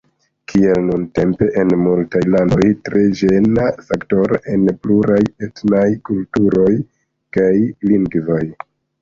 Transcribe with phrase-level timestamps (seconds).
[0.51, 6.69] Kiel nuntempe en multaj landoj: tre ĝena faktoro en pluraj etnaj kulturoj
[7.39, 7.53] kaj
[7.93, 8.43] lingvoj?